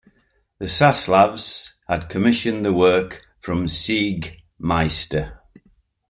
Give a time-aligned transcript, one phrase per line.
[0.57, 5.37] The Saslavs had commissioned the work from Siegmeister.